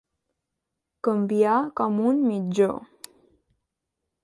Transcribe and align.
Canviar 1.07 1.59
com 1.81 2.01
un 2.13 2.25
mitjó. 2.31 2.71